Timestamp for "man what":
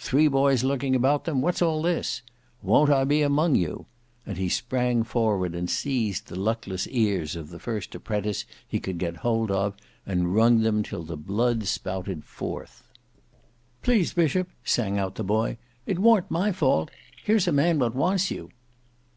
17.52-17.94